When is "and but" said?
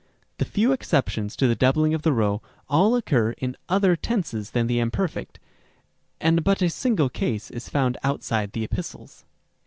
6.19-6.63